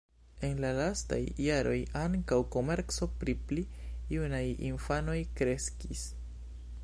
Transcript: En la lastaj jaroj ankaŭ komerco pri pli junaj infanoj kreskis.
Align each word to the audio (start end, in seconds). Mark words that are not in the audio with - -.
En 0.45 0.59
la 0.63 0.69
lastaj 0.77 1.19
jaroj 1.47 1.75
ankaŭ 2.03 2.39
komerco 2.55 3.09
pri 3.23 3.35
pli 3.51 3.65
junaj 4.15 4.43
infanoj 4.73 5.19
kreskis. 5.41 6.09